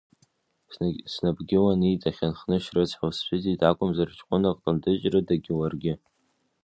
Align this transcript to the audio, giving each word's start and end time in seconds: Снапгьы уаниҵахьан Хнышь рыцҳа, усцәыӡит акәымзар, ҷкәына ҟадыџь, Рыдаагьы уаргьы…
Снапгьы 1.13 1.57
уаниҵахьан 1.63 2.33
Хнышь 2.39 2.69
рыцҳа, 2.75 3.05
усцәыӡит 3.09 3.61
акәымзар, 3.69 4.09
ҷкәына 4.17 4.51
ҟадыџь, 4.61 5.05
Рыдаагьы 5.13 5.53
уаргьы… 5.59 5.93